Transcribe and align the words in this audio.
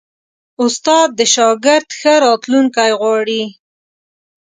استاد 0.63 1.09
د 1.19 1.21
شاګرد 1.35 1.89
ښه 1.99 2.13
راتلونکی 2.25 2.91
غواړي. 2.99 3.43